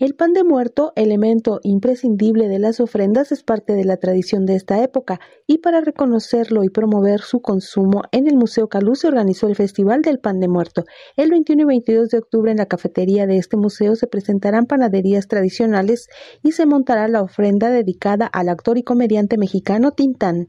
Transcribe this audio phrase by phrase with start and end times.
[0.00, 4.54] El pan de muerto, elemento imprescindible de las ofrendas, es parte de la tradición de
[4.54, 9.48] esta época y para reconocerlo y promover su consumo en el Museo Calú se organizó
[9.48, 10.84] el Festival del Pan de Muerto.
[11.16, 15.26] El 21 y 22 de octubre en la cafetería de este museo se presentarán panaderías
[15.26, 16.06] tradicionales
[16.44, 20.46] y se montará la ofrenda dedicada al actor y comediante mexicano Tintán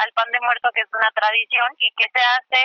[0.00, 2.62] al pan de muerto, que es una tradición y que se hace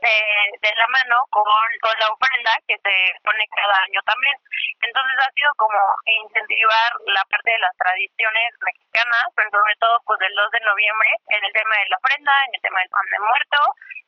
[0.00, 1.44] de, la mano con,
[1.80, 4.36] con la ofrenda que se pone cada año también.
[4.82, 10.18] Entonces ha sido como incentivar la parte de las tradiciones mexicanas, pero sobre todo pues
[10.20, 13.08] del 2 de noviembre en el tema de la ofrenda, en el tema del pan
[13.10, 13.58] de muerto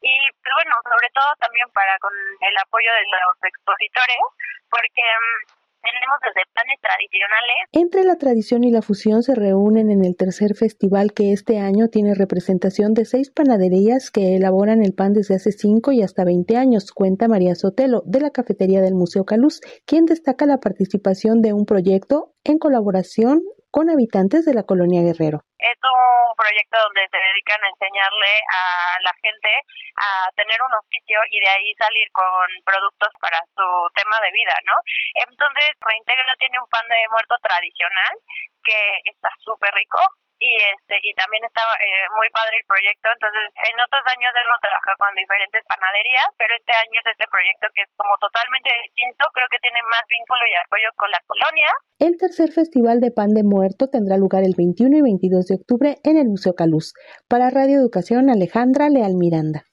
[0.00, 4.22] y pues bueno, sobre todo también para con el apoyo de los expositores,
[4.70, 7.56] porque mm, tenemos desde planes tradicionales.
[7.72, 11.88] Entre la tradición y la fusión se reúnen en el tercer festival que este año
[11.88, 16.56] tiene representación de seis panaderías que elaboran el pan desde hace cinco y hasta 20
[16.56, 21.52] años, cuenta María Sotelo de la cafetería del Museo Caluz, quien destaca la participación de
[21.52, 25.42] un proyecto en colaboración con habitantes de la colonia Guerrero.
[25.58, 28.62] Es un proyecto donde se dedican a enseñarle a
[29.02, 29.50] la gente
[29.98, 33.66] a tener un oficio y de ahí salir con productos para su
[33.98, 34.78] tema de vida, ¿no?
[35.26, 38.14] Entonces, Reintegra tiene un pan de muerto tradicional
[38.62, 39.98] que está súper rico,
[40.38, 43.10] y este y también estaba eh, muy padre el proyecto.
[43.10, 47.66] Entonces en otros años hemos trabajado con diferentes panaderías pero este año es este proyecto
[47.74, 49.26] que es como totalmente distinto.
[49.34, 51.70] Creo que tiene más vínculo y apoyo con la colonia.
[51.98, 55.90] El tercer festival de pan de muerto tendrá lugar el 21 y 22 de octubre
[56.04, 56.94] en el Museo Caluz.
[57.26, 59.66] Para Radio Educación Alejandra Leal Miranda